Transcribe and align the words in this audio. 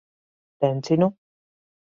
Tencinu. 0.59 1.07